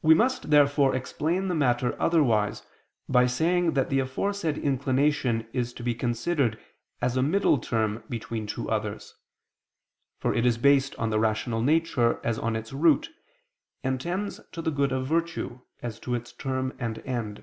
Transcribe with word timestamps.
We 0.00 0.14
must, 0.14 0.50
therefore, 0.50 0.94
explain 0.94 1.48
the 1.48 1.56
matter 1.56 2.00
otherwise 2.00 2.62
by 3.08 3.26
saying 3.26 3.72
that 3.72 3.90
the 3.90 3.98
aforesaid 3.98 4.56
inclination 4.56 5.48
is 5.52 5.72
to 5.72 5.82
be 5.82 5.92
considered 5.92 6.56
as 7.02 7.16
a 7.16 7.22
middle 7.24 7.58
term 7.58 8.04
between 8.08 8.46
two 8.46 8.70
others: 8.70 9.12
for 10.20 10.32
it 10.32 10.46
is 10.46 10.56
based 10.56 10.94
on 11.00 11.10
the 11.10 11.18
rational 11.18 11.62
nature 11.62 12.20
as 12.22 12.38
on 12.38 12.54
its 12.54 12.72
root, 12.72 13.10
and 13.82 14.00
tends 14.00 14.38
to 14.52 14.62
the 14.62 14.70
good 14.70 14.92
of 14.92 15.08
virtue, 15.08 15.62
as 15.82 15.98
to 15.98 16.14
its 16.14 16.30
term 16.32 16.72
and 16.78 17.00
end. 17.00 17.42